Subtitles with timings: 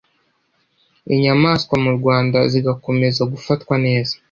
[1.13, 4.13] inyamaswa mu Rwanda zigakomeza gufatwa neza